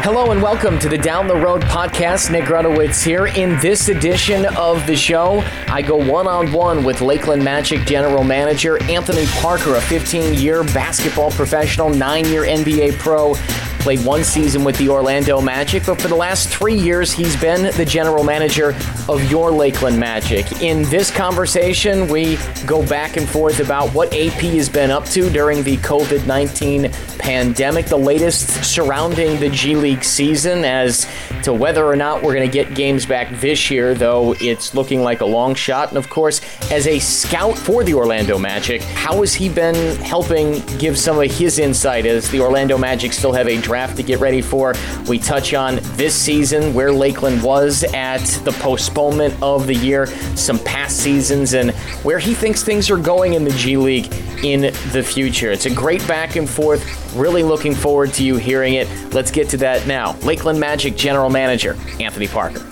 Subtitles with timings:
[0.00, 2.30] Hello and welcome to the Down the Road podcast.
[2.30, 3.26] Nick Grunowitz here.
[3.26, 8.24] In this edition of the show, I go one on one with Lakeland Magic general
[8.24, 13.34] manager Anthony Parker, a 15 year basketball professional, nine year NBA pro
[13.78, 17.74] played one season with the Orlando Magic, but for the last three years, he's been
[17.76, 18.76] the general manager
[19.08, 20.60] of your Lakeland Magic.
[20.62, 25.30] In this conversation, we go back and forth about what AP has been up to
[25.30, 31.06] during the COVID 19 pandemic, the latest surrounding the G League season, as
[31.42, 35.02] to whether or not we're going to get games back this year, though it's looking
[35.02, 35.88] like a long shot.
[35.88, 40.60] And of course, as a scout for the Orlando Magic, how has he been helping
[40.78, 44.18] give some of his insight as the Orlando Magic still have a draft to get
[44.18, 44.72] ready for.
[45.06, 50.58] We touch on this season, where Lakeland was at the postponement of the year, some
[50.60, 54.10] past seasons, and where he thinks things are going in the G League
[54.42, 55.52] in the future.
[55.52, 57.14] It's a great back and forth.
[57.14, 58.88] Really looking forward to you hearing it.
[59.12, 60.16] Let's get to that now.
[60.22, 62.64] Lakeland Magic General Manager, Anthony Parker.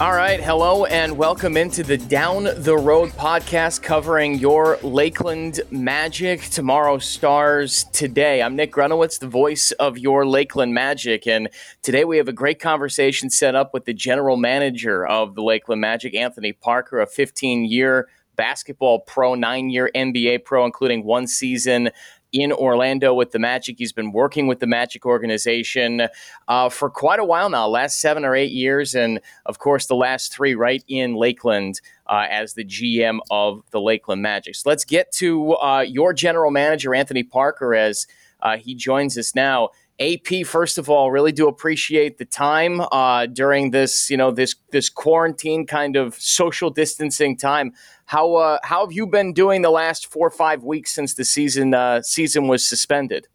[0.00, 6.40] All right, hello and welcome into the Down the Road podcast covering your Lakeland Magic.
[6.40, 8.42] Tomorrow stars today.
[8.42, 11.48] I'm Nick Grunowitz, the voice of your Lakeland Magic, and
[11.82, 15.80] today we have a great conversation set up with the general manager of the Lakeland
[15.80, 21.90] Magic, Anthony Parker, a 15 year basketball pro, nine year NBA pro, including one season
[22.34, 23.76] in Orlando with the Magic.
[23.78, 26.08] He's been working with the Magic organization
[26.48, 29.94] uh, for quite a while now, last seven or eight years, and of course the
[29.94, 34.56] last three right in Lakeland uh, as the GM of the Lakeland Magic.
[34.56, 38.08] So let's get to uh, your general manager, Anthony Parker, as
[38.42, 39.70] uh, he joins us now.
[40.00, 44.56] AP, first of all, really do appreciate the time uh, during this, you know, this
[44.72, 47.72] this quarantine kind of social distancing time.
[48.06, 51.24] How uh, how have you been doing the last four or five weeks since the
[51.24, 53.28] season uh, season was suspended?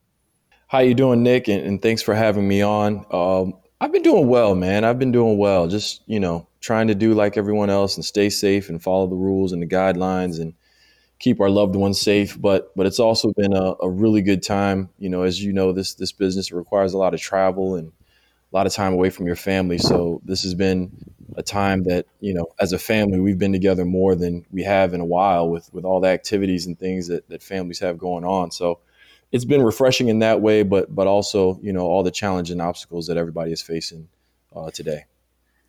[0.67, 1.47] How you doing, Nick?
[1.47, 3.05] And, and thanks for having me on.
[3.11, 4.83] Um, I've been doing well, man.
[4.83, 5.67] I've been doing well.
[5.67, 9.15] Just you know, trying to do like everyone else and stay safe and follow the
[9.15, 10.53] rules and the guidelines and
[11.17, 12.39] keep our loved ones safe.
[12.39, 14.89] But but it's also been a, a, really good time.
[14.99, 17.91] You know, as you know, this this business requires a lot of travel and
[18.51, 19.77] a lot of time away from your family.
[19.77, 20.91] So this has been
[21.35, 24.93] a time that you know, as a family, we've been together more than we have
[24.93, 28.25] in a while with with all the activities and things that that families have going
[28.25, 28.51] on.
[28.51, 28.79] So
[29.31, 32.61] it's been refreshing in that way, but but also you know all the challenges and
[32.61, 34.09] obstacles that everybody is facing
[34.55, 35.05] uh, today.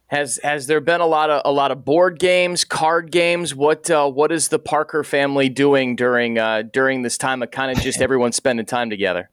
[0.07, 3.55] Has has there been a lot of a lot of board games, card games?
[3.55, 7.77] What uh, what is the Parker family doing during uh, during this time of kind
[7.77, 9.31] of just everyone spending time together?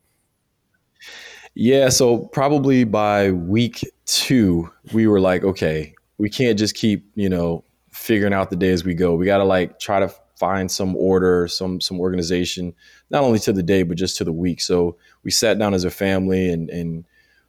[1.59, 7.29] Yeah, so probably by week two, we were like, okay, we can't just keep you
[7.29, 9.16] know figuring out the day as we go.
[9.16, 12.75] We got to like try to find some order, some some organization,
[13.09, 14.62] not only to the day but just to the week.
[14.62, 17.06] So we sat down as a family and and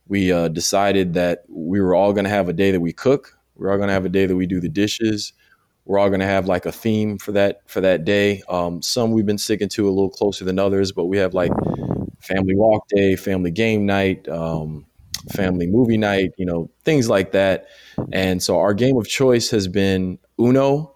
[0.07, 3.37] we uh, decided that we were all going to have a day that we cook.
[3.57, 5.35] We're all going to have a day that we do the dishes.
[5.85, 8.43] We're all going to have like a theme for that for that day.
[8.49, 11.53] Um, some we've been sticking to a little closer than others, but we have like
[12.21, 14.87] family walk day, family game night, um,
[15.33, 17.67] family movie night, you know, things like that.
[18.13, 20.95] And so our game of choice has been Uno.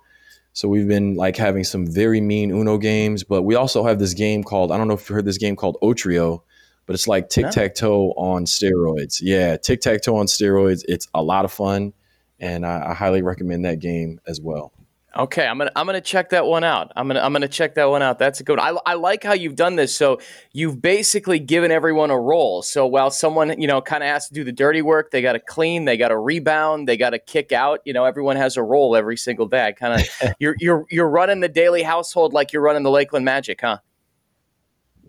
[0.54, 4.14] So we've been like having some very mean Uno games, but we also have this
[4.14, 6.42] game called I don't know if you heard this game called Otrio
[6.86, 9.20] but it's like tic tac toe on steroids.
[9.20, 10.82] Yeah, tic tac toe on steroids.
[10.88, 11.92] It's a lot of fun,
[12.40, 14.72] and I, I, highly recommend that game as well.
[15.14, 16.90] Okay, I'm gonna I'm gonna check that one out.
[16.96, 18.18] I'm gonna I'm gonna check that one out.
[18.18, 18.58] That's a good.
[18.58, 18.78] One.
[18.86, 19.94] I I like how you've done this.
[19.94, 20.20] So
[20.52, 22.62] you've basically given everyone a role.
[22.62, 25.34] So while someone you know kind of has to do the dirty work, they got
[25.34, 27.80] to clean, they got to rebound, they got to kick out.
[27.84, 29.74] You know, everyone has a role every single day.
[29.78, 33.60] Kind of you're you're you're running the daily household like you're running the Lakeland Magic,
[33.60, 33.78] huh?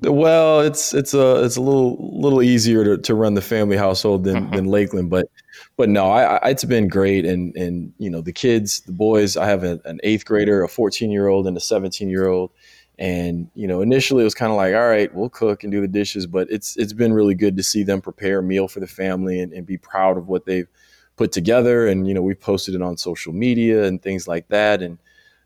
[0.02, 4.26] Well, it's it's a it's a little little easier to, to run the family household
[4.26, 4.56] than uh-huh.
[4.56, 5.28] than Lakeland, but
[5.76, 9.38] but no, I, I, it's been great, and and you know the kids, the boys.
[9.38, 12.52] I have a, an eighth grader, a fourteen year old, and a seventeen year old,
[13.00, 15.82] and you know initially it was kind of like, all right, we'll cook and do
[15.82, 18.80] the dishes, but it's it's been really good to see them prepare a meal for
[18.80, 20.68] the family and, and be proud of what they've
[21.16, 24.84] put together, and you know we've posted it on social media and things like that,
[24.84, 25.00] and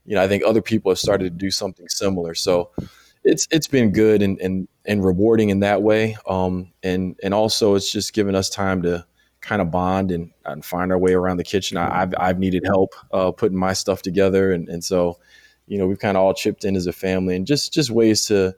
[0.05, 2.71] you know I think other people have started to do something similar, so
[3.23, 6.17] it's it's been good and and and rewarding in that way.
[6.27, 9.05] Um, and and also it's just given us time to
[9.41, 11.77] kind of bond and, and find our way around the kitchen.
[11.77, 15.19] I, have I've needed help uh, putting my stuff together, and and so
[15.67, 18.25] you know we've kind of all chipped in as a family, and just just ways
[18.27, 18.55] to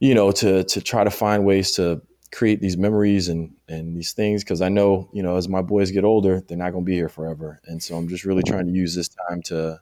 [0.00, 4.12] you know to to try to find ways to create these memories and and these
[4.12, 6.88] things because I know you know as my boys get older, they're not going to
[6.88, 9.80] be here forever, and so I'm just really trying to use this time to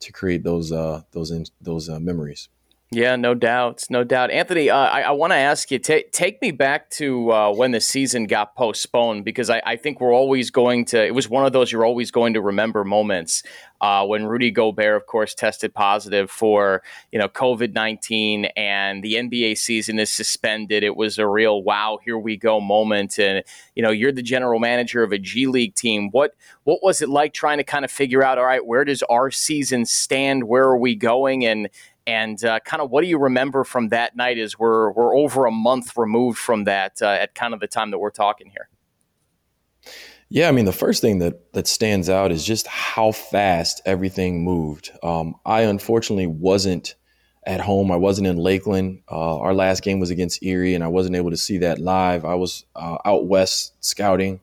[0.00, 2.48] to create those uh, those in, those uh, memories.
[2.92, 4.30] Yeah, no doubt, no doubt.
[4.30, 7.72] Anthony, uh, I, I want to ask you, t- take me back to uh, when
[7.72, 11.04] the season got postponed because I, I, think we're always going to.
[11.04, 13.42] It was one of those you're always going to remember moments
[13.80, 19.14] uh, when Rudy Gobert, of course, tested positive for you know COVID nineteen, and the
[19.14, 20.84] NBA season is suspended.
[20.84, 23.42] It was a real wow, here we go moment, and
[23.74, 26.08] you know you're the general manager of a G League team.
[26.12, 28.38] What what was it like trying to kind of figure out?
[28.38, 30.44] All right, where does our season stand?
[30.44, 31.44] Where are we going?
[31.44, 31.68] And
[32.06, 34.38] and uh, kind of what do you remember from that night?
[34.38, 37.90] As we're we're over a month removed from that uh, at kind of the time
[37.90, 38.68] that we're talking here.
[40.28, 44.44] Yeah, I mean the first thing that that stands out is just how fast everything
[44.44, 44.90] moved.
[45.02, 46.94] Um, I unfortunately wasn't
[47.44, 47.92] at home.
[47.92, 49.02] I wasn't in Lakeland.
[49.10, 52.24] Uh, our last game was against Erie, and I wasn't able to see that live.
[52.24, 54.40] I was uh, out west scouting,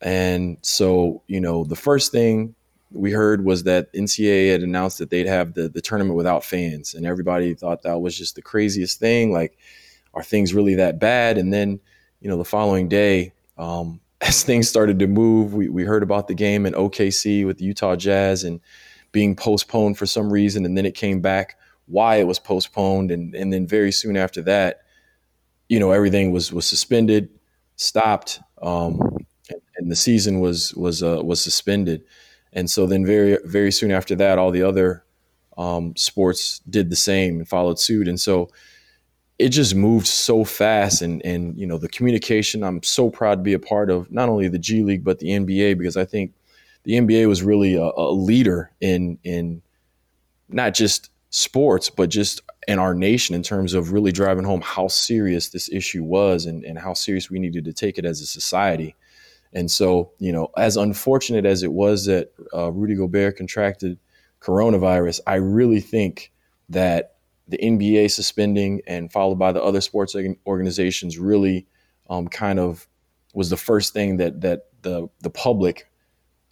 [0.00, 2.54] and so you know the first thing
[2.94, 6.94] we heard was that NCAA had announced that they'd have the, the tournament without fans,
[6.94, 9.32] and everybody thought that was just the craziest thing.
[9.32, 9.58] Like,
[10.14, 11.38] are things really that bad?
[11.38, 11.80] And then,
[12.20, 16.28] you know, the following day, um, as things started to move, we, we heard about
[16.28, 18.60] the game in OKC with the Utah Jazz and
[19.10, 21.56] being postponed for some reason, and then it came back
[21.86, 24.82] why it was postponed, and and then very soon after that,
[25.68, 27.28] you know, everything was was suspended,
[27.76, 29.00] stopped, um,
[29.50, 32.04] and, and the season was was uh, was suspended.
[32.52, 35.04] And so then very very soon after that, all the other
[35.56, 38.08] um, sports did the same and followed suit.
[38.08, 38.50] And so
[39.38, 43.42] it just moved so fast and and you know the communication I'm so proud to
[43.42, 46.32] be a part of not only the G League but the NBA because I think
[46.84, 49.62] the NBA was really a, a leader in in
[50.48, 54.86] not just sports but just in our nation in terms of really driving home how
[54.86, 58.26] serious this issue was and, and how serious we needed to take it as a
[58.26, 58.94] society.
[59.52, 63.98] And so, you know, as unfortunate as it was that uh, Rudy Gobert contracted
[64.40, 66.32] coronavirus, I really think
[66.68, 67.16] that
[67.48, 70.16] the NBA suspending and followed by the other sports
[70.46, 71.66] organizations really
[72.08, 72.88] um, kind of
[73.34, 75.86] was the first thing that that the the public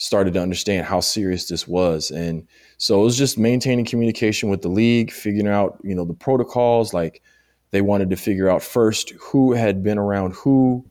[0.00, 2.10] started to understand how serious this was.
[2.10, 2.46] And
[2.78, 6.94] so it was just maintaining communication with the league, figuring out, you know, the protocols.
[6.94, 7.22] Like
[7.70, 10.89] they wanted to figure out first who had been around who,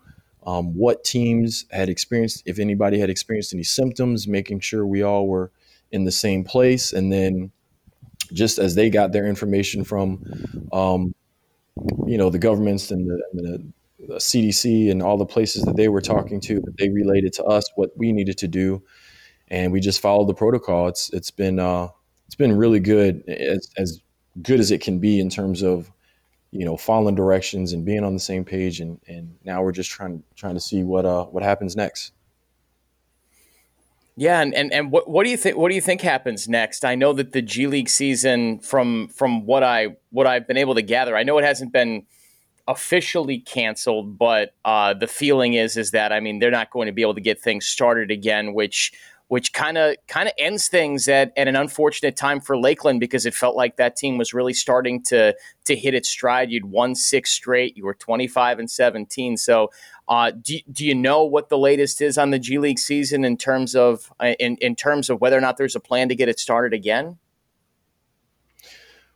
[0.49, 5.27] um, what teams had experienced, if anybody had experienced any symptoms, making sure we all
[5.27, 5.51] were
[5.91, 6.91] in the same place.
[6.91, 7.51] And then
[8.33, 10.23] just as they got their information from,
[10.73, 11.13] um,
[12.07, 13.73] you know, the governments and the, and the,
[14.15, 17.91] CDC and all the places that they were talking to, they related to us what
[17.95, 18.81] we needed to do.
[19.49, 20.87] And we just followed the protocol.
[20.87, 21.89] It's, it's been, uh,
[22.25, 24.01] it's been really good as, as
[24.41, 25.91] good as it can be in terms of
[26.51, 28.79] you know, following directions and being on the same page.
[28.79, 32.13] And, and now we're just trying trying to see what uh what happens next.
[34.19, 35.55] Yeah, and, and, and what, what do you think?
[35.55, 36.83] What do you think happens next?
[36.83, 40.75] I know that the G League season, from from what I what I've been able
[40.75, 42.05] to gather, I know it hasn't been
[42.67, 46.91] officially canceled, but uh, the feeling is is that I mean they're not going to
[46.91, 48.91] be able to get things started again, which
[49.29, 53.27] which kind of kind of ends things at, at an unfortunate time for Lakeland because
[53.27, 55.35] it felt like that team was really starting to
[55.65, 56.49] to hit its stride.
[56.51, 57.77] You'd won six straight.
[57.77, 59.37] You were 25 and 17.
[59.37, 59.69] So,
[60.07, 63.37] uh, do, do you know what the latest is on the G League season in
[63.37, 66.27] terms of uh, in, in terms of whether or not there's a plan to get
[66.27, 67.19] it started again?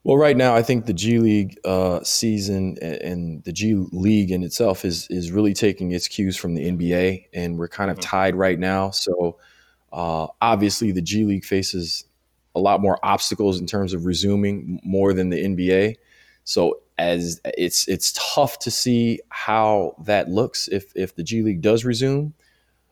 [0.04, 4.44] Well, right now, I think the G League uh, season and the G League in
[4.44, 8.10] itself is is really taking its cues from the NBA, and we're kind of mm-hmm.
[8.10, 8.92] tied right now.
[8.92, 9.38] So
[9.94, 12.06] uh, obviously, the G League faces
[12.56, 15.96] a lot more obstacles in terms of resuming more than the NBA.
[16.44, 21.62] So as it's it's tough to see how that looks if if the G League
[21.62, 22.34] does resume,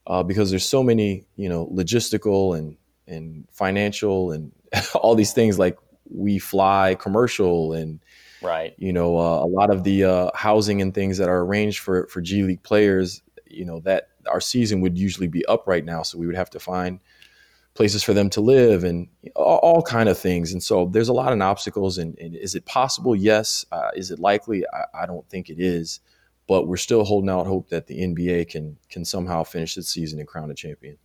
[0.07, 2.77] uh, because there's so many you know logistical and
[3.07, 4.51] and financial and
[4.95, 5.77] all these things like
[6.09, 7.99] we fly commercial and
[8.41, 11.79] right you know uh, a lot of the uh, housing and things that are arranged
[11.79, 13.21] for for G League players
[13.53, 16.49] you know that our season would usually be up right now, so we would have
[16.51, 16.99] to find
[17.73, 20.51] places for them to live and all, all kind of things.
[20.51, 21.97] And so there's a lot of obstacles.
[21.97, 23.15] And, and is it possible?
[23.15, 23.65] Yes.
[23.71, 24.65] Uh, is it likely?
[24.73, 26.01] I, I, don't think it is.
[26.47, 30.19] But we're still holding out hope that the NBA can can somehow finish its season
[30.19, 30.97] and crown a champion.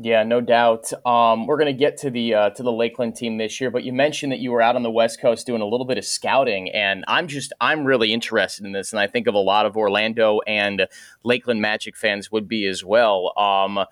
[0.00, 0.92] Yeah, no doubt.
[1.04, 3.82] Um, we're going to get to the uh, to the Lakeland team this year, but
[3.82, 6.04] you mentioned that you were out on the West Coast doing a little bit of
[6.04, 9.66] scouting, and I'm just I'm really interested in this, and I think of a lot
[9.66, 10.86] of Orlando and
[11.24, 13.36] Lakeland Magic fans would be as well.
[13.36, 13.84] Um,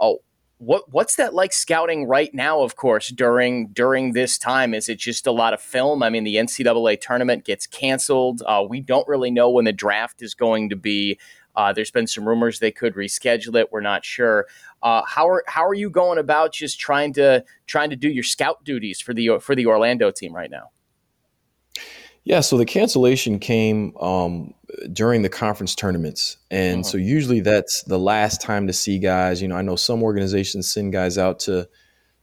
[0.00, 0.20] oh,
[0.56, 2.62] what what's that like scouting right now?
[2.62, 6.02] Of course, during during this time, is it just a lot of film?
[6.02, 8.42] I mean, the NCAA tournament gets canceled.
[8.46, 11.18] Uh, we don't really know when the draft is going to be.
[11.56, 13.72] Uh, there's been some rumors they could reschedule it.
[13.72, 14.46] We're not sure.
[14.82, 18.22] Uh, how are how are you going about just trying to trying to do your
[18.22, 20.70] scout duties for the for the Orlando team right now?
[22.24, 24.52] Yeah, so the cancellation came um,
[24.92, 26.90] during the conference tournaments, and uh-huh.
[26.90, 29.40] so usually that's the last time to see guys.
[29.40, 31.68] You know, I know some organizations send guys out to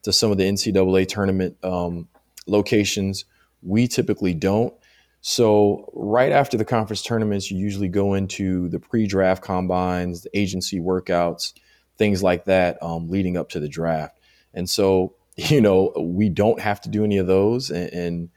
[0.03, 2.07] to some of the NCAA tournament um,
[2.45, 3.25] locations.
[3.61, 4.73] We typically don't.
[5.29, 10.79] So right after the conference tournaments, you usually go into the pre-draft combines, the agency
[10.79, 11.51] workouts,
[11.97, 14.17] things like that, um, leading up to the draft.
[14.53, 18.29] And so, you know, we don't have to do any of those, and, and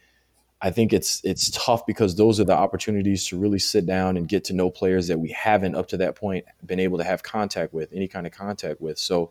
[0.60, 4.28] I think it's it's tough because those are the opportunities to really sit down and
[4.28, 7.22] get to know players that we haven't up to that point been able to have
[7.22, 8.98] contact with, any kind of contact with.
[8.98, 9.30] So,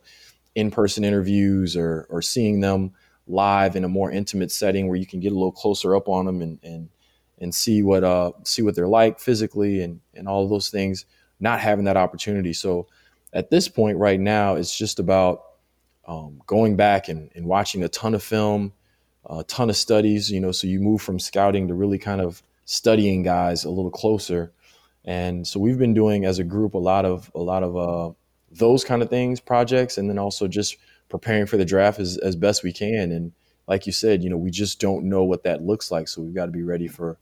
[0.55, 2.93] in-person interviews or or seeing them
[3.27, 6.25] live in a more intimate setting where you can get a little closer up on
[6.25, 6.89] them and and
[7.39, 11.05] and see what uh see what they're like physically and and all of those things.
[11.39, 12.87] Not having that opportunity, so
[13.31, 15.43] at this point right now, it's just about
[16.05, 18.73] um, going back and, and watching a ton of film
[19.29, 22.41] a ton of studies, you know, so you move from scouting to really kind of
[22.65, 24.51] studying guys a little closer.
[25.05, 28.13] And so we've been doing as a group a lot of a lot of uh,
[28.51, 30.77] those kind of things, projects, and then also just
[31.09, 33.11] preparing for the draft as, as best we can.
[33.11, 33.31] And
[33.67, 36.33] like you said, you know, we just don't know what that looks like, so we've
[36.33, 37.17] got to be ready for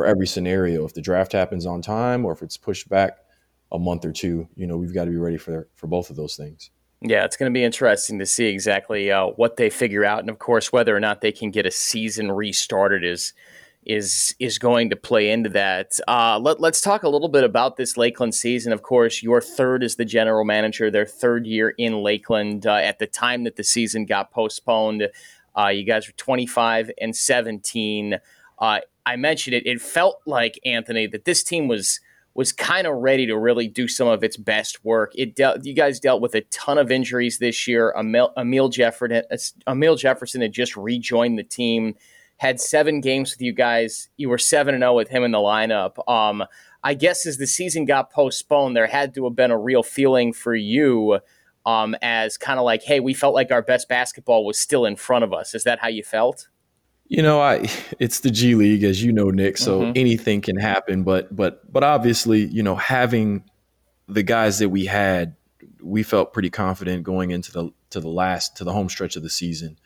[0.00, 0.86] for every scenario.
[0.86, 3.18] If the draft happens on time or if it's pushed back
[3.70, 6.16] a month or two, you know, we've got to be ready for for both of
[6.16, 6.70] those things.
[7.02, 10.30] Yeah, it's going to be interesting to see exactly uh, what they figure out, and
[10.30, 13.34] of course, whether or not they can get a season restarted is
[13.84, 15.92] is is going to play into that.
[16.08, 18.72] Uh, let, us talk a little bit about this Lakeland season.
[18.72, 22.66] Of course, your third is the general manager, their third year in Lakeland.
[22.66, 25.08] Uh, at the time that the season got postponed,
[25.58, 28.18] uh, you guys were 25 and 17.
[28.58, 29.66] Uh, I mentioned it.
[29.66, 32.00] It felt like Anthony that this team was
[32.34, 35.12] was kind of ready to really do some of its best work.
[35.16, 37.92] It dealt, you guys dealt with a ton of injuries this year.
[37.98, 39.22] Emil, Amile Jefferson,
[39.66, 41.96] Amile Jefferson had just rejoined the team,
[42.36, 44.08] had seven games with you guys.
[44.16, 46.08] You were seven and zero oh with him in the lineup.
[46.08, 46.44] Um,
[46.84, 50.32] I guess as the season got postponed, there had to have been a real feeling
[50.32, 51.18] for you
[51.66, 54.96] um, as kind of like, hey, we felt like our best basketball was still in
[54.96, 55.54] front of us.
[55.54, 56.48] Is that how you felt?
[57.10, 59.58] You know, I it's the G League, as you know, Nick.
[59.58, 59.92] So mm-hmm.
[59.96, 61.02] anything can happen.
[61.02, 63.44] But but but obviously, you know, having
[64.08, 65.36] the guys that we had,
[65.82, 69.22] we felt pretty confident going into the to the last to the home stretch of
[69.22, 69.78] the season.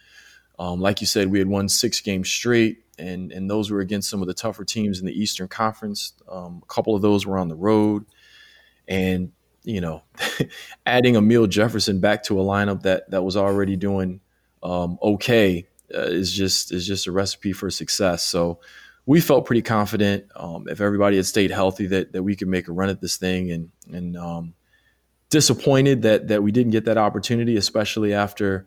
[0.57, 4.11] Um, like you said, we had won six games straight, and and those were against
[4.11, 6.13] some of the tougher teams in the Eastern Conference.
[6.31, 8.05] Um, a couple of those were on the road,
[8.87, 10.03] and you know,
[10.87, 14.21] adding Amile Jefferson back to a lineup that that was already doing
[14.63, 18.25] um, okay uh, is just is just a recipe for success.
[18.25, 18.61] So
[19.07, 22.69] we felt pretty confident um, if everybody had stayed healthy that that we could make
[22.69, 24.55] a run at this thing, and and um,
[25.31, 28.67] disappointed that that we didn't get that opportunity, especially after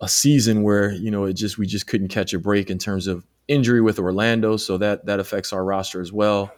[0.00, 3.06] a season where you know it just we just couldn't catch a break in terms
[3.06, 6.52] of injury with Orlando, so that that affects our roster as well.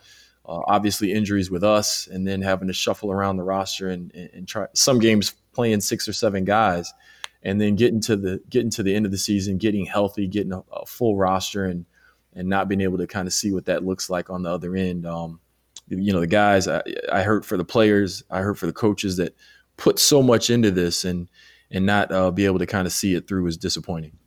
[0.45, 4.31] Uh, obviously, injuries with us, and then having to shuffle around the roster and, and,
[4.33, 6.93] and try some games playing six or seven guys
[7.43, 10.53] and then getting to the getting to the end of the season, getting healthy, getting
[10.53, 11.87] a, a full roster, and
[12.35, 14.75] and not being able to kind of see what that looks like on the other
[14.75, 15.07] end.
[15.07, 15.41] Um,
[15.89, 19.17] you know, the guys I, I hurt for the players, I hurt for the coaches
[19.19, 19.37] that
[19.77, 21.29] put so much into this, and
[21.71, 24.19] and not uh, be able to kind of see it through is disappointing.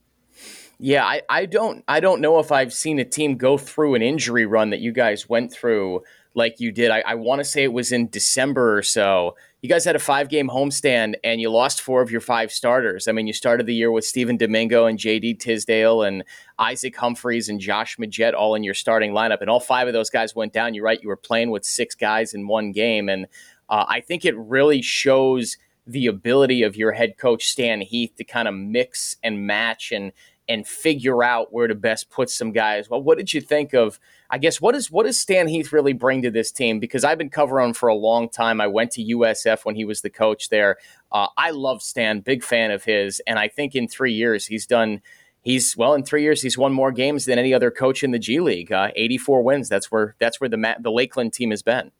[0.78, 4.02] Yeah, I, I don't I don't know if I've seen a team go through an
[4.02, 6.04] injury run that you guys went through
[6.34, 6.92] like you did.
[6.92, 10.00] I, I want to say it was in December or so you guys had a
[10.00, 13.08] five game homestand and you lost four of your five starters.
[13.08, 16.24] I mean, you started the year with Stephen Domingo and JD Tisdale and
[16.60, 19.42] Isaac Humphries and Josh Magette all in your starting lineup.
[19.42, 20.76] And all five of those guys went down.
[20.76, 21.02] You're right.
[21.02, 23.10] You were playing with six guys in one game.
[23.10, 23.26] And
[23.68, 25.58] uh, I think it really shows
[25.88, 30.12] the ability of your head coach, Stan Heath, to kind of mix and match and
[30.48, 32.90] and figure out where to best put some guys.
[32.90, 34.00] Well, what did you think of?
[34.30, 36.80] I guess what is what does Stan Heath really bring to this team?
[36.80, 38.62] Because I've been covering him for a long time.
[38.62, 40.78] I went to USF when he was the coach there.
[41.12, 44.66] Uh, I love Stan, big fan of his, and I think in three years he's
[44.66, 45.02] done.
[45.42, 46.42] He's well in three years.
[46.42, 48.72] He's won more games than any other coach in the G League.
[48.72, 49.70] Uh, Eighty-four wins.
[49.70, 51.92] That's where that's where the the Lakeland team has been.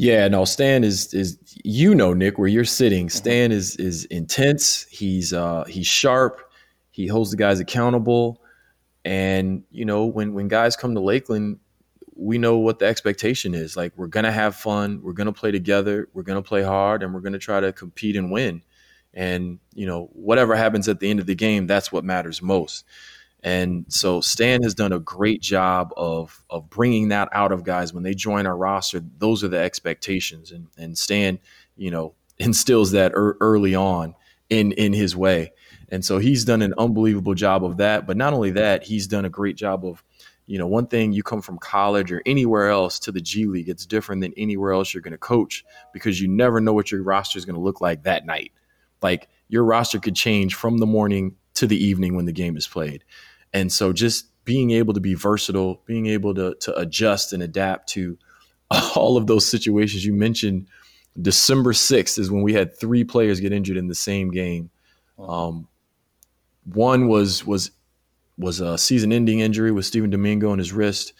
[0.00, 3.06] Yeah, no, Stan is is you know Nick where you're sitting.
[3.06, 3.16] Mm-hmm.
[3.16, 4.86] Stan is is intense.
[4.90, 6.47] He's uh he's sharp.
[6.98, 8.42] He holds the guys accountable.
[9.04, 11.60] And, you know, when, when guys come to Lakeland,
[12.16, 13.76] we know what the expectation is.
[13.76, 15.00] Like, we're going to have fun.
[15.00, 16.08] We're going to play together.
[16.12, 18.62] We're going to play hard and we're going to try to compete and win.
[19.14, 22.84] And, you know, whatever happens at the end of the game, that's what matters most.
[23.44, 27.94] And so Stan has done a great job of of bringing that out of guys
[27.94, 29.00] when they join our roster.
[29.18, 31.38] Those are the expectations, and and Stan,
[31.76, 34.16] you know, instills that er- early on
[34.50, 35.52] in in his way.
[35.90, 38.06] And so he's done an unbelievable job of that.
[38.06, 40.02] But not only that, he's done a great job of
[40.48, 43.68] you know, one thing you come from college or anywhere else to the G League,
[43.68, 47.02] it's different than anywhere else you're going to coach because you never know what your
[47.02, 48.52] roster is going to look like that night.
[49.02, 52.66] Like your roster could change from the morning to the evening when the game is
[52.66, 53.04] played.
[53.52, 57.90] And so just being able to be versatile, being able to, to adjust and adapt
[57.90, 58.16] to
[58.96, 60.66] all of those situations you mentioned.
[61.20, 64.70] December 6th is when we had three players get injured in the same game.
[65.18, 65.68] Um,
[66.72, 67.70] one was was
[68.36, 71.12] was a season-ending injury with Stephen Domingo in his wrist.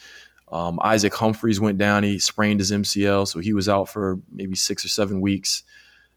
[0.52, 4.54] Um, Isaac Humphries went down; he sprained his MCL, so he was out for maybe
[4.54, 5.62] six or seven weeks.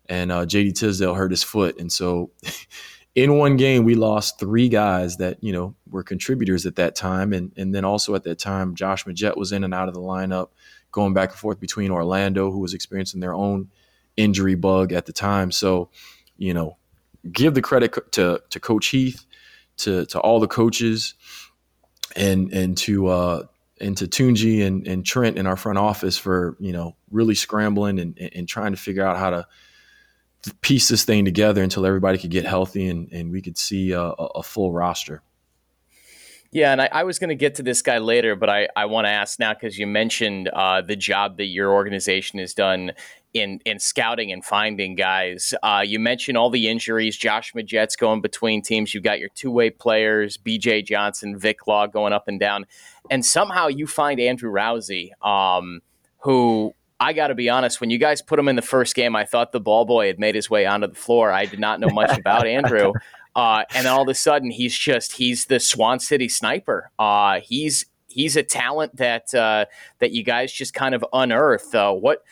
[0.08, 2.32] And uh, JD Tisdale hurt his foot, and so
[3.16, 7.34] in one game we lost three guys that you know were contributors at that time,
[7.34, 10.02] and and then also at that time Josh Magette was in and out of the
[10.02, 10.50] lineup,
[10.92, 13.70] going back and forth between Orlando, who was experiencing their own
[14.18, 15.52] injury bug at the time.
[15.52, 15.90] So,
[16.38, 16.78] you know,
[17.30, 19.26] give the credit to to Coach Heath
[19.78, 21.14] to to all the coaches
[22.16, 23.44] and and to uh,
[23.80, 28.00] and to Tunji and, and Trent in our front office for you know really scrambling
[28.00, 29.48] and, and trying to figure out how to
[30.62, 34.02] piece this thing together until everybody could get healthy and, and we could see a,
[34.02, 35.22] a full roster.
[36.52, 38.86] Yeah, and I, I was going to get to this guy later, but I, I
[38.86, 42.92] want to ask now because you mentioned uh, the job that your organization has done
[43.34, 45.54] in in scouting and finding guys.
[45.64, 47.18] Uh, you mentioned all the injuries.
[47.18, 48.94] Josh Magette's going between teams.
[48.94, 50.84] You've got your two way players, B.J.
[50.84, 52.66] Johnson, Vic Law going up and down,
[53.10, 55.82] and somehow you find Andrew Rowsey, um,
[56.20, 56.74] who.
[57.00, 57.82] I got to be honest.
[57.82, 60.20] When you guys put him in the first game, I thought the ball boy had
[60.20, 61.32] made his way onto the floor.
[61.32, 62.94] I did not know much about Andrew,
[63.36, 66.92] uh, and then all of a sudden, he's just he's the Swan City sniper.
[67.00, 69.66] Uh, he's he's a talent that uh,
[70.00, 71.74] that you guys just kind of unearth.
[71.74, 72.24] Uh, what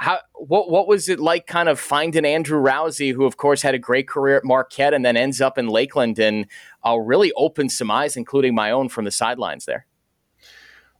[0.00, 3.74] how what what was it like kind of finding Andrew Rowsey, who of course had
[3.74, 6.46] a great career at Marquette and then ends up in Lakeland and
[6.86, 9.84] uh, really opened some eyes, including my own from the sidelines there.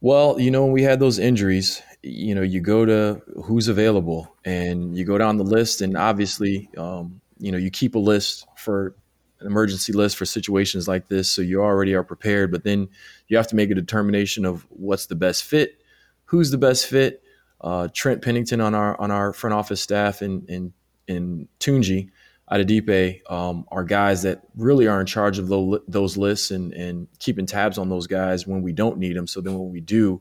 [0.02, 4.36] Well, you know, when we had those injuries, you know, you go to who's available
[4.44, 8.46] and you go down the list, and obviously, um, you know, you keep a list
[8.54, 8.94] for
[9.40, 12.52] an emergency list for situations like this, so you already are prepared.
[12.52, 12.90] But then
[13.28, 15.80] you have to make a determination of what's the best fit,
[16.26, 17.22] who's the best fit
[17.60, 20.72] uh, Trent Pennington on our on our front office staff and in
[21.06, 22.10] in Tunji
[22.50, 27.06] Adedipe um, are guys that really are in charge of those, those lists and and
[27.18, 29.26] keeping tabs on those guys when we don't need them.
[29.26, 30.20] So then when we do,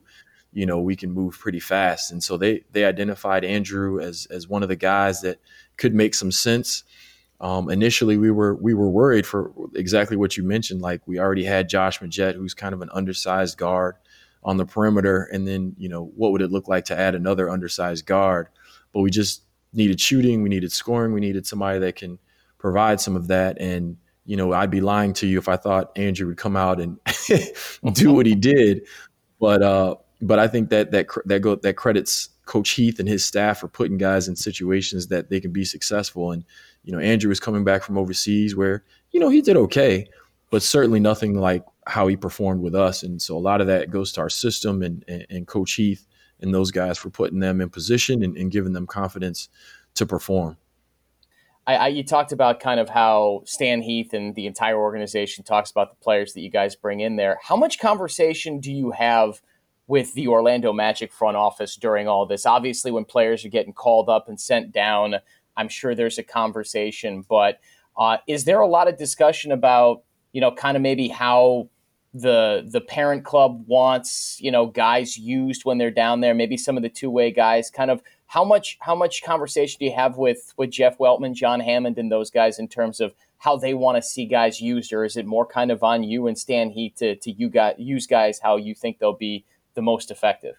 [0.52, 2.12] you know, we can move pretty fast.
[2.12, 5.40] And so they they identified Andrew as as one of the guys that
[5.76, 6.84] could make some sense.
[7.40, 10.82] Um, initially, we were we were worried for exactly what you mentioned.
[10.82, 13.96] Like we already had Josh Magette, who's kind of an undersized guard
[14.42, 17.50] on the perimeter, and then you know what would it look like to add another
[17.50, 18.48] undersized guard?
[18.92, 22.18] But we just needed shooting, we needed scoring, we needed somebody that can
[22.58, 23.60] provide some of that.
[23.60, 26.80] And you know, I'd be lying to you if I thought Andrew would come out
[26.80, 26.98] and
[27.94, 28.86] do what he did.
[29.40, 33.24] But uh, but I think that that that go that credits Coach Heath and his
[33.24, 36.32] staff for putting guys in situations that they can be successful.
[36.32, 36.44] And
[36.84, 40.06] you know, Andrew was coming back from overseas where you know he did okay,
[40.50, 43.02] but certainly nothing like how he performed with us.
[43.02, 46.06] And so a lot of that goes to our system and, and, and Coach Heath
[46.40, 49.48] and those guys for putting them in position and, and giving them confidence
[49.94, 50.56] to perform.
[51.66, 55.70] I, I, you talked about kind of how Stan Heath and the entire organization talks
[55.70, 57.38] about the players that you guys bring in there.
[57.42, 59.42] How much conversation do you have
[59.86, 62.46] with the Orlando Magic front office during all this?
[62.46, 65.16] Obviously, when players are getting called up and sent down,
[65.56, 67.24] I'm sure there's a conversation.
[67.28, 67.60] But
[67.96, 71.68] uh, is there a lot of discussion about, you know, kind of maybe how
[72.12, 76.76] the the parent club wants you know guys used when they're down there maybe some
[76.76, 80.52] of the two-way guys kind of how much how much conversation do you have with
[80.56, 84.02] with jeff weltman john hammond and those guys in terms of how they want to
[84.02, 87.14] see guys used or is it more kind of on you and stan heath to,
[87.14, 89.44] to you guys use guys how you think they'll be
[89.74, 90.56] the most effective?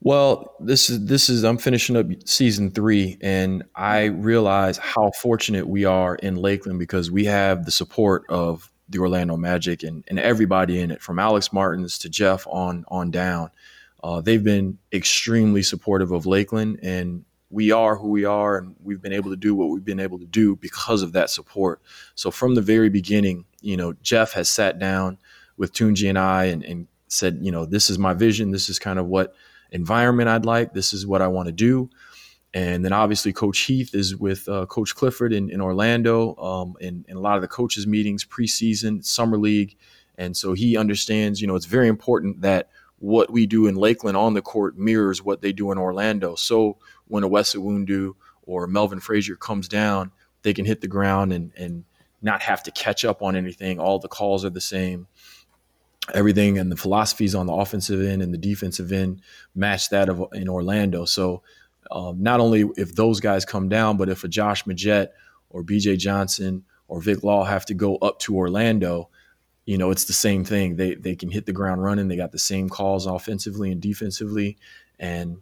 [0.00, 5.68] Well, this is this is I'm finishing up season three, and I realize how fortunate
[5.68, 10.18] we are in Lakeland because we have the support of the Orlando Magic and, and
[10.18, 13.50] everybody in it, from Alex Martins to Jeff on on down.
[14.04, 19.02] Uh, they've been extremely supportive of Lakeland, and we are who we are, and we've
[19.02, 21.80] been able to do what we've been able to do because of that support.
[22.14, 25.18] So from the very beginning, you know, Jeff has sat down
[25.56, 28.50] with Tunji and I and, and said, you know, this is my vision.
[28.50, 29.34] This is kind of what
[29.70, 30.72] environment I'd like.
[30.72, 31.90] This is what I want to do.
[32.54, 37.04] And then obviously Coach Heath is with uh, Coach Clifford in, in Orlando um, in,
[37.08, 39.76] in, a lot of the coaches meetings preseason, summer league.
[40.18, 44.16] And so he understands, you know, it's very important that what we do in Lakeland
[44.18, 46.34] on the court mirrors what they do in Orlando.
[46.34, 46.76] So
[47.08, 50.12] when a Wes Iwundu or Melvin Frazier comes down,
[50.42, 51.84] they can hit the ground and, and
[52.20, 53.80] not have to catch up on anything.
[53.80, 55.06] All the calls are the same.
[56.14, 59.22] everything and the philosophies on the offensive end and the defensive end
[59.54, 61.04] match that of in Orlando.
[61.04, 61.42] So
[61.92, 65.08] um, not only if those guys come down, but if a Josh Magette
[65.50, 69.10] or BJ Johnson or Vic Law have to go up to Orlando,
[69.64, 70.76] you know, it's the same thing.
[70.76, 72.08] They they can hit the ground running.
[72.08, 74.56] They got the same calls offensively and defensively,
[74.98, 75.38] and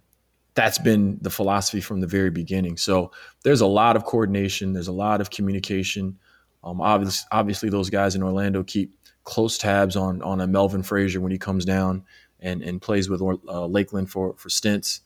[0.54, 2.76] that's been the philosophy from the very beginning.
[2.76, 3.12] So
[3.44, 4.72] there's a lot of coordination.
[4.72, 6.18] There's a lot of communication.
[6.62, 11.20] Um, obviously, obviously, those guys in Orlando keep close tabs on on a Melvin Frazier
[11.20, 12.04] when he comes down
[12.40, 15.00] and and plays with uh, Lakeland for for stints.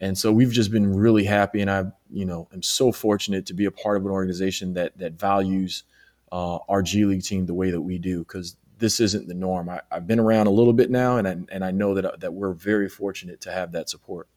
[0.00, 3.54] And so we've just been really happy, and I, you know, am so fortunate to
[3.54, 5.84] be a part of an organization that that values
[6.32, 9.68] uh, our G League team the way that we do, because this isn't the norm.
[9.68, 12.32] I, have been around a little bit now, and I, and I know that that
[12.32, 14.28] we're very fortunate to have that support.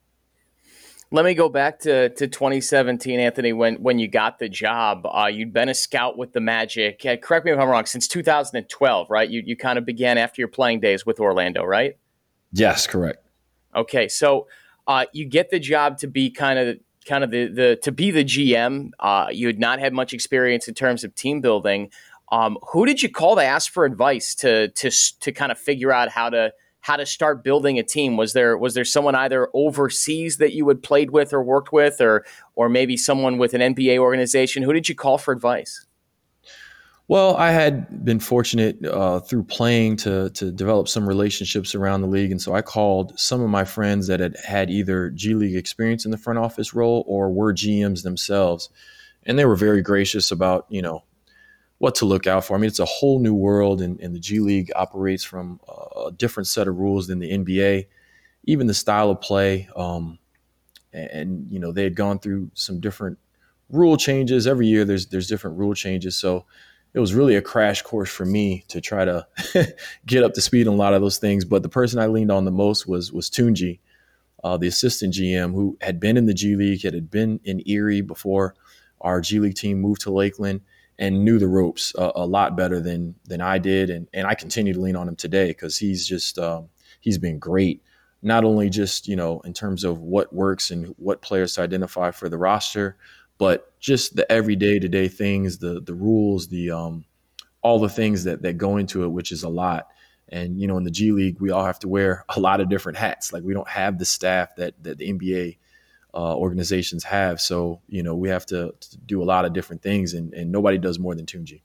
[1.13, 5.05] Let me go back to, to 2017, Anthony, when, when you got the job.
[5.05, 7.05] Uh, you'd been a scout with the Magic.
[7.05, 9.29] Uh, correct me if I'm wrong, since 2012, right?
[9.29, 11.97] You, you kind of began after your playing days with Orlando, right?
[12.51, 13.23] Yes, correct.
[13.75, 14.47] Okay, so
[14.87, 18.11] uh, you get the job to be kind of kind of the, the to be
[18.11, 18.91] the GM.
[18.99, 21.91] Uh, you had not had much experience in terms of team building.
[22.31, 25.91] Um, who did you call to ask for advice to to to kind of figure
[25.91, 28.17] out how to how to start building a team?
[28.17, 32.01] Was there was there someone either overseas that you had played with or worked with,
[32.01, 34.63] or or maybe someone with an NBA organization?
[34.63, 35.85] Who did you call for advice?
[37.09, 42.07] Well, I had been fortunate uh, through playing to to develop some relationships around the
[42.07, 45.55] league, and so I called some of my friends that had had either G League
[45.55, 48.69] experience in the front office role or were GMs themselves,
[49.23, 51.03] and they were very gracious about you know
[51.79, 52.55] what to look out for.
[52.55, 55.59] I mean, it's a whole new world, and, and the G League operates from
[55.97, 57.87] a different set of rules than the NBA,
[58.45, 59.67] even the style of play.
[59.75, 60.17] Um,
[60.93, 63.17] and, and, you know, they had gone through some different
[63.69, 64.85] rule changes every year.
[64.85, 66.45] There's there's different rule changes, so
[66.93, 69.27] it was really a crash course for me to try to
[70.05, 71.43] get up to speed on a lot of those things.
[71.43, 73.79] But the person I leaned on the most was was Tunji,
[74.43, 77.67] uh, the assistant GM, who had been in the G League, had, had been in
[77.67, 78.55] Erie before
[79.01, 80.61] our G League team moved to Lakeland
[80.99, 84.35] and knew the ropes a, a, lot better than than I did, and and I
[84.35, 86.69] continue to lean on him today because he's just um,
[87.01, 87.81] he's been great.
[88.21, 92.11] Not only just you know in terms of what works and what players to identify
[92.11, 92.97] for the roster,
[93.37, 97.05] but just the everyday to day things, the the rules, the um,
[97.61, 99.87] all the things that that go into it, which is a lot.
[100.29, 102.69] And you know, in the G League, we all have to wear a lot of
[102.69, 103.33] different hats.
[103.33, 105.57] Like we don't have the staff that that the NBA
[106.13, 107.41] uh, organizations have.
[107.41, 110.51] So you know we have to, to, do a lot of different things, and, and
[110.51, 111.61] nobody does more than Tunji.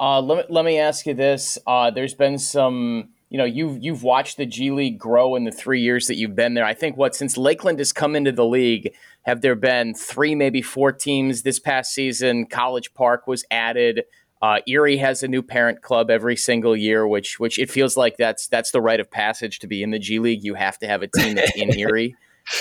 [0.00, 3.82] Uh, let, me, let me ask you this: uh, There's been some, you know, you've
[3.82, 6.64] you've watched the G League grow in the three years that you've been there.
[6.64, 8.94] I think what since Lakeland has come into the league,
[9.28, 12.46] have there been three, maybe four teams this past season?
[12.46, 14.04] College Park was added.
[14.40, 18.16] Uh, Erie has a new parent club every single year, which which it feels like
[18.16, 20.42] that's that's the rite of passage to be in the G League.
[20.42, 22.16] You have to have a team that's in Erie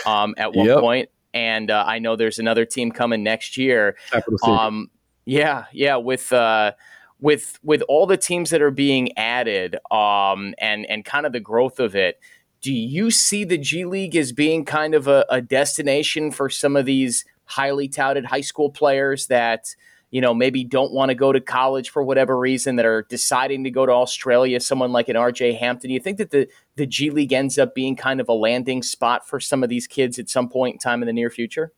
[0.05, 0.79] um, at one yep.
[0.79, 1.09] point.
[1.33, 3.95] and uh, I know there's another team coming next year.
[4.43, 4.91] Um,
[5.23, 6.73] yeah, yeah, with uh,
[7.21, 11.39] with with all the teams that are being added, um, and and kind of the
[11.39, 12.19] growth of it.
[12.67, 16.75] Do you see the G League as being kind of a, a destination for some
[16.75, 19.73] of these highly touted high school players that?
[20.09, 23.63] you know, maybe don't want to go to college for whatever reason that are deciding
[23.63, 25.89] to go to Australia, someone like an RJ Hampton.
[25.89, 28.83] Do you think that the, the G League ends up being kind of a landing
[28.83, 31.71] spot for some of these kids at some point in time in the near future?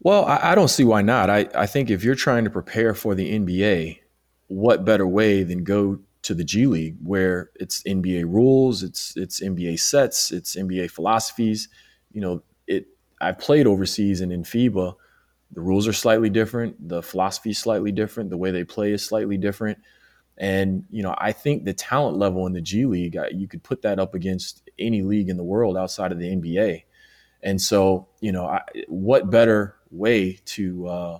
[0.00, 1.30] Well, I, I don't see why not.
[1.30, 4.00] I, I think if you're trying to prepare for the NBA,
[4.48, 6.00] what better way than go
[6.30, 11.68] to the G League where it's NBA rules, it's it's NBA sets, it's NBA philosophies.
[12.12, 12.86] You know, it
[13.20, 14.94] I played overseas and in FIBA
[15.52, 19.04] the rules are slightly different, the philosophy is slightly different, the way they play is
[19.04, 19.76] slightly different.
[20.38, 23.82] And you know, I think the talent level in the G League, you could put
[23.82, 26.84] that up against any league in the world outside of the NBA.
[27.42, 31.18] And so, you know, I, what better way to uh,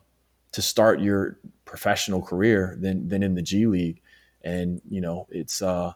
[0.52, 3.99] to start your professional career than than in the G League?
[4.42, 5.92] And you know, it's uh,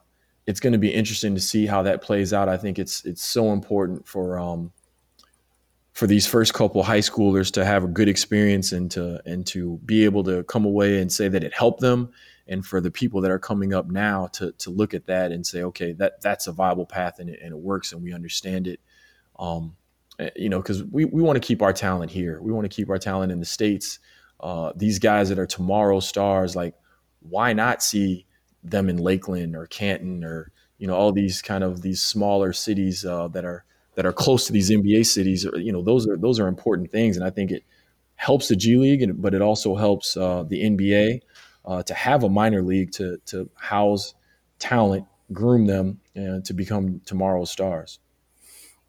[0.46, 2.48] it's going to be interesting to see how that plays out.
[2.48, 4.72] I think it's it's so important for um,
[5.92, 9.80] for these first couple high schoolers to have a good experience and to and to
[9.84, 12.10] be able to come away and say that it helped them.
[12.46, 15.46] And for the people that are coming up now to to look at that and
[15.46, 18.66] say okay that that's a viable path and it, and it works and we understand
[18.66, 18.80] it.
[19.38, 19.76] Um,
[20.18, 22.40] eh, you know because we, we want to keep our talent here.
[22.42, 23.98] We want to keep our talent in the states.
[24.40, 26.74] Uh, these guys that are tomorrow stars like
[27.20, 28.26] why not see
[28.64, 33.04] them in lakeland or canton or you know all these kind of these smaller cities
[33.04, 36.40] uh, that are that are close to these NBA cities, you know, those are those
[36.40, 37.64] are important things, and I think it
[38.16, 41.20] helps the G League, and, but it also helps uh, the NBA
[41.64, 44.14] uh, to have a minor league to to house
[44.58, 47.98] talent, groom them uh, to become tomorrow's stars.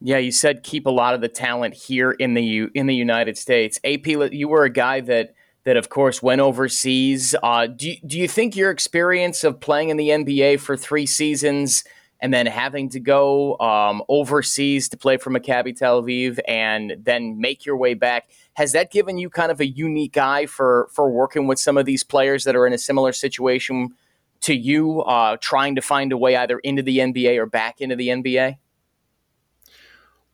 [0.02, 2.96] Yeah, you said keep a lot of the talent here in the U- in the
[2.96, 3.80] United States.
[3.84, 7.36] AP, you were a guy that that of course went overseas.
[7.44, 11.06] Uh, do you, do you think your experience of playing in the NBA for three
[11.06, 11.84] seasons
[12.22, 17.40] and then having to go um, overseas to play for Maccabi Tel Aviv and then
[17.40, 21.10] make your way back has that given you kind of a unique eye for for
[21.10, 23.94] working with some of these players that are in a similar situation
[24.42, 27.96] to you, uh, trying to find a way either into the NBA or back into
[27.96, 28.58] the NBA?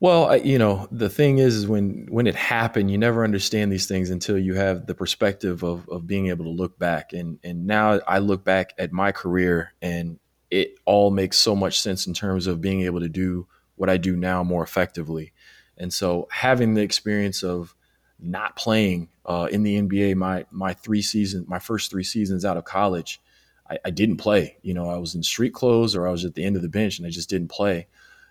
[0.02, 3.72] Well, I, you know, the thing is, is when when it happened, you never understand
[3.72, 7.14] these things until you have the perspective of of being able to look back.
[7.14, 11.80] And and now I look back at my career, and it all makes so much
[11.80, 15.34] sense in terms of being able to do what I do now more effectively.
[15.78, 17.76] And so, having the experience of
[18.20, 22.58] not playing uh, in the NBA, my my three seasons, my first three seasons out
[22.58, 23.22] of college,
[23.70, 24.58] I, I didn't play.
[24.64, 26.70] You know, I was in street clothes or I was at the end of the
[26.70, 27.86] bench, and I just didn't play.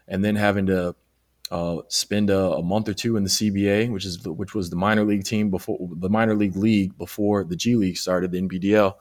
[0.09, 0.96] And then having to
[1.50, 4.76] uh, spend a, a, month or two in the CBA, which is which was the
[4.76, 8.94] minor league team before the minor league league before the G League started, the NBDL,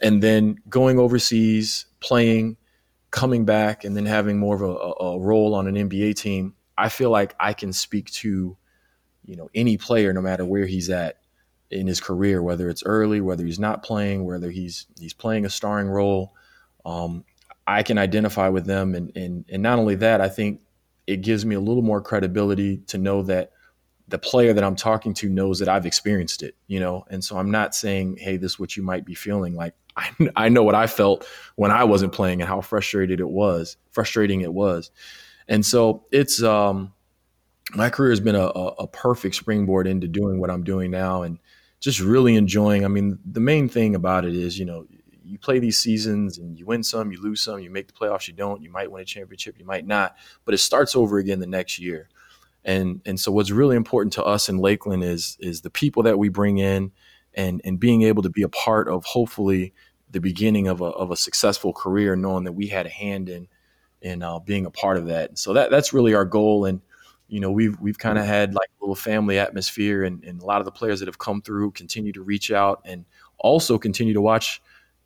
[0.00, 2.56] and then going overseas, playing,
[3.10, 6.54] coming back, and then having more of a, a role on an NBA team.
[6.78, 8.56] I feel like I can speak to,
[9.24, 11.18] you know, any player, no matter where he's at
[11.70, 15.50] in his career, whether it's early, whether he's not playing, whether he's he's playing a
[15.50, 16.32] starring role.
[16.86, 17.24] Um,
[17.66, 20.62] I can identify with them, and and and not only that, I think
[21.12, 23.52] it gives me a little more credibility to know that
[24.08, 27.04] the player that I'm talking to knows that I've experienced it, you know?
[27.10, 29.54] And so I'm not saying, hey, this is what you might be feeling.
[29.54, 33.28] Like, I, I know what I felt when I wasn't playing and how frustrated it
[33.28, 34.90] was, frustrating it was.
[35.48, 36.92] And so it's, um,
[37.74, 41.38] my career has been a, a perfect springboard into doing what I'm doing now and
[41.80, 42.84] just really enjoying.
[42.84, 44.86] I mean, the main thing about it is, you know,
[45.42, 48.34] play these seasons and you win some, you lose some, you make the playoffs, you
[48.34, 51.46] don't, you might win a championship, you might not, but it starts over again the
[51.46, 52.08] next year.
[52.64, 56.18] And and so what's really important to us in Lakeland is is the people that
[56.18, 56.92] we bring in
[57.34, 59.72] and and being able to be a part of hopefully
[60.10, 63.48] the beginning of a of a successful career, knowing that we had a hand in
[64.00, 65.38] in uh, being a part of that.
[65.38, 66.66] So that that's really our goal.
[66.66, 66.80] And
[67.28, 70.44] you know we've we've kind of had like a little family atmosphere, and, and a
[70.44, 73.04] lot of the players that have come through continue to reach out and
[73.38, 74.62] also continue to watch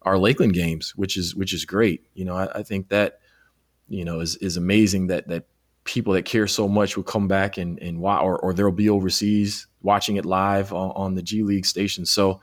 [0.06, 2.06] our Lakeland games, which is which is great.
[2.14, 3.18] You know, I, I think that
[3.88, 5.46] you know is is amazing that that
[5.84, 8.88] people that care so much will come back and and watch, or or they'll be
[8.88, 12.06] overseas watching it live on, on the G League station.
[12.06, 12.40] So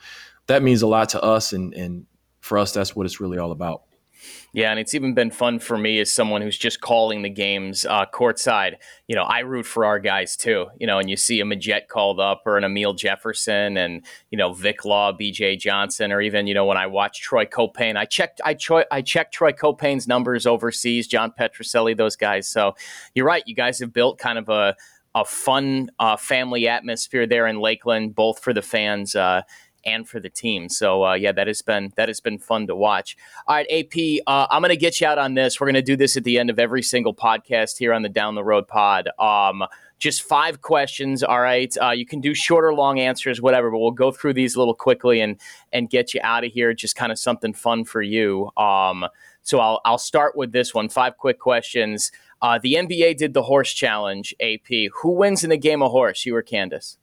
[0.47, 2.05] that means a lot to us, and and
[2.41, 3.83] for us, that's what it's really all about.
[4.53, 7.85] Yeah, and it's even been fun for me as someone who's just calling the games
[7.85, 8.75] uh, courtside.
[9.07, 10.67] You know, I root for our guys too.
[10.79, 14.37] You know, and you see a Magette called up or an Amile Jefferson, and you
[14.37, 15.57] know Vic Law, B.J.
[15.57, 19.01] Johnson, or even you know when I watch Troy Caupain, I checked I, Troy, I
[19.01, 22.47] checked Troy Caupain's numbers overseas, John Petrucelli, those guys.
[22.47, 22.75] So
[23.15, 24.75] you're right, you guys have built kind of a
[25.15, 29.43] a fun uh, family atmosphere there in Lakeland, both for the fans uh,
[29.85, 30.69] and for the team.
[30.69, 33.17] So uh, yeah, that has been that has been fun to watch.
[33.47, 35.59] All right, AP, uh, I'm going to get you out on this.
[35.59, 38.09] We're going to do this at the end of every single podcast here on the
[38.09, 39.09] Down the Road Pod.
[39.19, 39.63] Um,
[39.99, 41.23] just five questions.
[41.23, 43.71] All right, uh, you can do shorter, long answers, whatever.
[43.71, 45.39] But we'll go through these a little quickly and
[45.71, 46.73] and get you out of here.
[46.73, 48.51] Just kind of something fun for you.
[48.57, 49.05] Um,
[49.43, 50.89] so I'll I'll start with this one.
[50.89, 52.11] Five quick questions.
[52.41, 54.35] Uh, the NBA did the horse challenge.
[54.41, 56.25] AP, who wins in a game of horse?
[56.25, 56.97] You or Candace?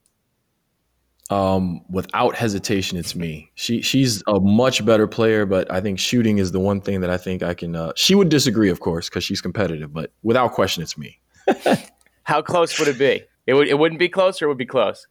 [1.30, 3.52] Um, without hesitation, it's me.
[3.54, 7.10] She she's a much better player, but I think shooting is the one thing that
[7.10, 7.76] I think I can.
[7.76, 11.20] Uh, she would disagree, of course, because she's competitive, but without question, it's me.
[12.24, 13.22] How close would it be?
[13.46, 15.06] It would it wouldn't be close, or it would be close.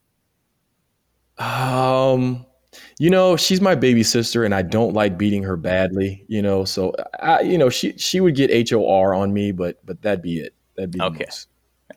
[1.38, 2.45] Um,
[2.99, 6.25] you know, she's my baby sister, and I don't like beating her badly.
[6.27, 9.53] You know, so I, you know, she she would get H O R on me,
[9.53, 10.53] but but that'd be it.
[10.75, 11.27] That'd be okay.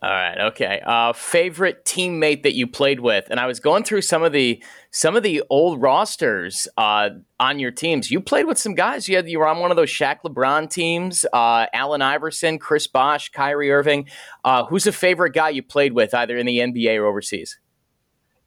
[0.03, 0.37] All right.
[0.49, 0.81] Okay.
[0.85, 4.61] Uh, favorite teammate that you played with, and I was going through some of the
[4.91, 8.11] some of the old rosters uh, on your teams.
[8.11, 9.09] You played with some guys.
[9.09, 11.25] You had you were on one of those Shaq LeBron teams.
[11.33, 14.09] Uh, Allen Iverson, Chris Bosh, Kyrie Irving.
[14.43, 17.61] Uh, who's a favorite guy you played with, either in the NBA or overseas?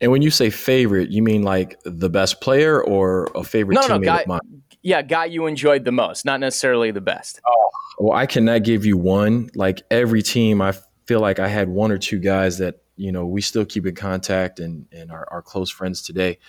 [0.01, 3.81] And when you say favorite, you mean like the best player or a favorite no,
[3.81, 4.63] teammate no, guy, of mine?
[4.81, 7.39] Yeah, guy you enjoyed the most, not necessarily the best.
[7.47, 9.49] Oh, well, I cannot give you one.
[9.55, 10.73] Like every team, I
[11.05, 13.95] feel like I had one or two guys that you know we still keep in
[13.95, 16.39] contact and and are, are close friends today.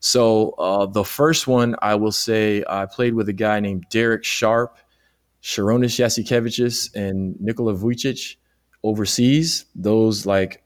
[0.00, 4.24] So uh, the first one I will say I played with a guy named Derrick
[4.24, 4.76] Sharp,
[5.42, 8.36] Šarūnas Jasikevičius, and Nikola Vujčić
[8.82, 9.64] overseas.
[9.74, 10.62] Those like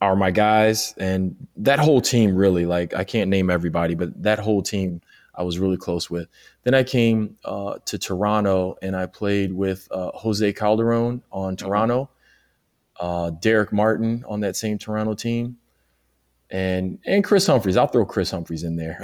[0.00, 4.38] are my guys, and that whole team really like I can't name everybody, but that
[4.38, 5.00] whole team
[5.34, 6.28] I was really close with.
[6.62, 11.66] Then I came uh, to Toronto and I played with uh, Jose Calderon on mm-hmm.
[11.66, 12.10] Toronto,
[13.00, 15.56] uh, Darrick Martin on that same Toronto team,
[16.50, 17.76] and and Kris Humphries.
[17.76, 18.98] I'll throw Kris Humphries in there.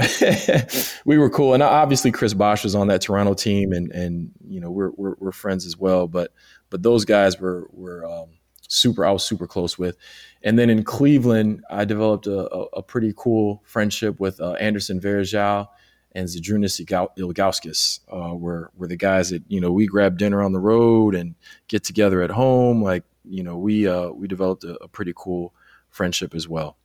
[1.05, 4.61] we were cool, and obviously Chris Bosh was on that Toronto team, and and you
[4.61, 6.07] know we're we're, we're friends as well.
[6.07, 6.33] But
[6.71, 8.29] but those guys were were um,
[8.69, 9.05] super.
[9.05, 9.97] I was super close with.
[10.43, 15.01] And then in Cleveland, I developed a, a, a pretty cool friendship with uh, Anderson
[15.01, 15.67] Varejao
[16.13, 16.81] and Zydrunas
[17.19, 18.01] Ilgauskas.
[18.11, 21.35] Uh, were were the guys that you know we grab dinner on the road and
[21.69, 22.83] get together at home.
[22.83, 25.55] Like you know we uh, we developed a, a pretty cool
[25.89, 26.77] friendship as well.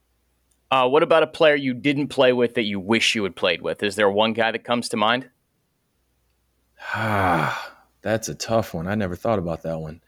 [0.72, 3.62] Uh, what about a player you didn't play with that you wish you had played
[3.62, 3.84] with?
[3.84, 5.30] Is there one guy that comes to mind?
[6.94, 8.88] Ah, that's a tough one.
[8.88, 10.02] I never thought about that one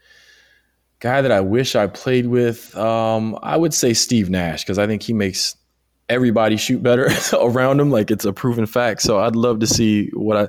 [1.00, 4.86] guy that I wish I played with, um, I would say Steve Nash because I
[4.86, 5.56] think he makes
[6.08, 7.08] everybody shoot better
[7.40, 7.90] around him.
[7.90, 9.02] Like it's a proven fact.
[9.02, 10.48] So I'd love to see what I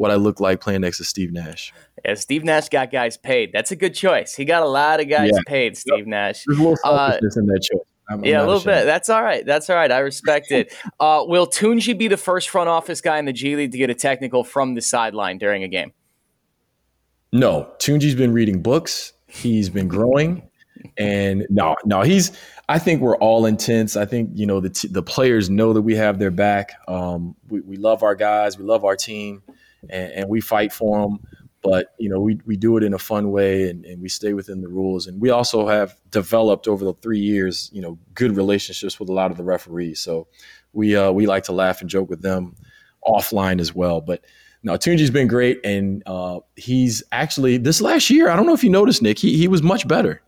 [0.00, 1.74] what I look like playing next to Steve Nash.
[2.02, 3.52] Yeah, Steve Nash got guys paid.
[3.52, 4.34] That's a good choice.
[4.34, 5.40] He got a lot of guys yeah.
[5.46, 5.76] paid.
[5.76, 6.06] Steve.
[6.06, 6.44] Nash.
[6.46, 7.82] There's a little uh, selfishness uh, in that choice.
[8.08, 8.76] I'm, yeah, I'm a little ashamed.
[8.80, 8.84] bit.
[8.86, 9.44] That's all right.
[9.44, 9.92] That's all right.
[9.92, 10.74] I respect it.
[10.98, 13.88] Uh, will Tunji be the first front office guy in the G League to get
[13.88, 15.92] a technical from the sideline during a game?
[17.32, 19.12] No, Tunji's been reading books.
[19.26, 20.42] He's been growing,
[20.98, 22.32] and no, no, he's.
[22.68, 23.96] I think we're all intense.
[23.96, 26.72] I think you know the t- the players know that we have their back.
[26.88, 29.42] Um, we, we love our guys, we love our team,
[29.88, 31.20] and, and, we fight for them.
[31.62, 34.32] But you know, we we do it in a fun way, and, and we stay
[34.32, 35.06] within the rules.
[35.06, 39.12] And we also have developed over the three years, you know, good relationships with a
[39.12, 40.00] lot of the referees.
[40.00, 40.26] So
[40.72, 42.56] we uh, we like to laugh and joke with them
[43.06, 44.00] offline as well.
[44.00, 44.24] But
[44.62, 48.28] no, Tunji's been great, and uh, he's actually this last year.
[48.28, 49.18] I don't know if you noticed, Nick.
[49.18, 50.22] He he was much better.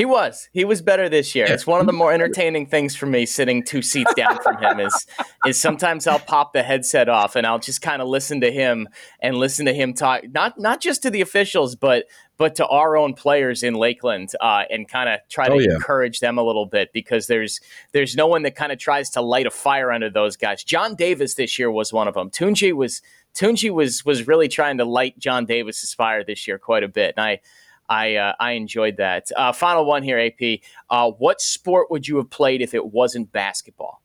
[0.00, 0.48] He was.
[0.54, 1.44] He was better this year.
[1.46, 4.80] It's one of the more entertaining things for me sitting two seats down from him
[4.80, 5.06] is
[5.46, 8.88] is sometimes I'll pop the headset off and I'll just kind of listen to him
[9.20, 12.06] and listen to him talk not not just to the officials but
[12.38, 15.74] but to our own players in Lakeland uh, and kind of try to oh, yeah.
[15.74, 17.60] encourage them a little bit because there's
[17.92, 20.64] there's no one that kind of tries to light a fire under those guys.
[20.64, 22.30] John Davis this year was one of them.
[22.30, 23.02] Tunji was
[23.34, 27.12] Tunji was was really trying to light John Davis's fire this year quite a bit,
[27.18, 27.40] and I
[27.90, 29.30] I uh, I enjoyed that.
[29.36, 30.60] Uh, final one here, AP.
[30.88, 34.00] Uh, what sport would you have played if it wasn't basketball?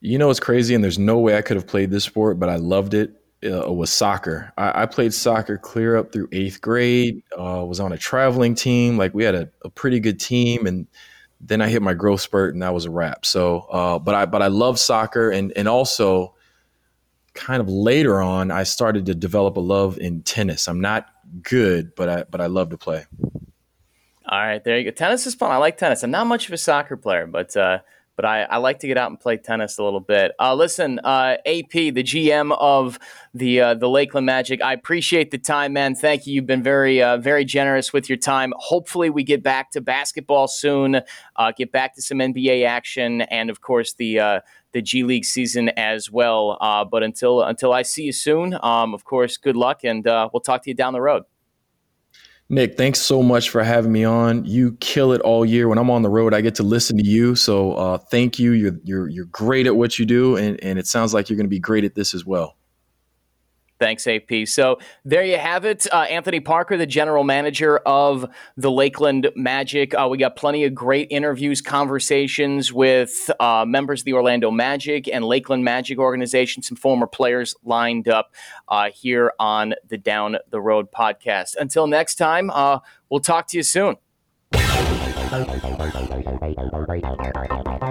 [0.00, 2.48] You know, it's crazy, and there's no way I could have played this sport, but
[2.48, 3.16] I loved it.
[3.44, 4.52] Uh, was soccer.
[4.58, 7.22] I, I, played soccer clear up through eighth grade.
[7.32, 8.98] Uh, was on a traveling team.
[8.98, 10.86] Like we had a, a, pretty good team, and
[11.40, 13.24] then I hit my growth spurt, and that was a wrap.
[13.24, 16.34] So, uh, but I but I love soccer, and and also
[17.32, 20.68] kind of later on, I started to develop a love in tennis.
[20.68, 21.06] I'm not
[21.42, 23.04] good, but I but I love to play.
[24.26, 24.90] All right, there you go.
[24.90, 25.50] Tennis is fun.
[25.50, 26.02] I like tennis.
[26.02, 27.78] I'm not much of a soccer player, but uh,
[28.20, 30.32] but I, I like to get out and play tennis a little bit.
[30.38, 32.98] Uh, listen, uh, AP, the GM of
[33.32, 35.94] the uh, the Lakeland Magic, I appreciate the time, man.
[35.94, 36.34] Thank you.
[36.34, 38.52] You've been very uh, very generous with your time.
[38.58, 41.00] Hopefully, we get back to basketball soon.
[41.36, 44.40] Uh, get back to some NBA action, and of course the uh,
[44.72, 46.56] the G League season as well.
[46.90, 50.62] but until until I see you soon, um, of course, good luck, and we'll talk
[50.64, 51.24] to you down the road.
[52.52, 54.44] Nick, thanks so much for having me on.
[54.44, 55.68] You kill it all year.
[55.68, 57.36] When I'm on the road, I get to listen to you.
[57.36, 58.50] So uh, thank you.
[58.50, 61.46] You're you're you're great at what you do, and, and it sounds like you're going
[61.46, 62.56] to be great at this as well.
[63.80, 64.46] Thanks, AP.
[64.46, 65.86] So there you have it.
[65.90, 68.26] Uh, Anthony Parker, the general manager of
[68.58, 69.94] the Lakeland Magic.
[69.94, 75.08] Uh, we got plenty of great interviews, conversations with uh, members of the Orlando Magic
[75.08, 78.34] and Lakeland Magic organization, some former players lined up
[78.68, 81.56] uh, here on the Down the Road podcast.
[81.58, 83.96] Until next time, uh, we'll talk to you soon.